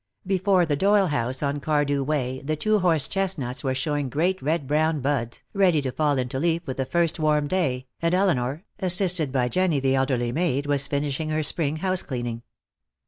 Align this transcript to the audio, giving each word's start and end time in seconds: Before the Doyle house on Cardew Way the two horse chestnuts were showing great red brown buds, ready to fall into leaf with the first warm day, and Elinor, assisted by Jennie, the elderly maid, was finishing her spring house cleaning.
Before 0.25 0.65
the 0.65 0.75
Doyle 0.75 1.09
house 1.09 1.43
on 1.43 1.59
Cardew 1.59 2.01
Way 2.03 2.41
the 2.43 2.55
two 2.55 2.79
horse 2.79 3.07
chestnuts 3.07 3.63
were 3.63 3.75
showing 3.75 4.09
great 4.09 4.41
red 4.41 4.65
brown 4.65 4.99
buds, 4.99 5.43
ready 5.53 5.79
to 5.83 5.91
fall 5.91 6.17
into 6.17 6.39
leaf 6.39 6.65
with 6.65 6.77
the 6.77 6.85
first 6.87 7.19
warm 7.19 7.47
day, 7.47 7.85
and 8.01 8.15
Elinor, 8.15 8.65
assisted 8.79 9.31
by 9.31 9.47
Jennie, 9.47 9.79
the 9.79 9.93
elderly 9.93 10.31
maid, 10.31 10.65
was 10.65 10.87
finishing 10.87 11.29
her 11.29 11.43
spring 11.43 11.75
house 11.85 12.01
cleaning. 12.01 12.41